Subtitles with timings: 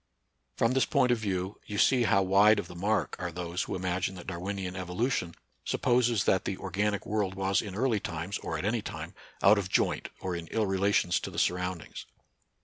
[0.57, 3.75] From this point of view you see how wide of the mark are those who
[3.75, 8.57] imagine that Dar winian evolution supposes that the organic world was in early times, or
[8.57, 12.07] at any time, out of joint or in ill relations to the surroundings.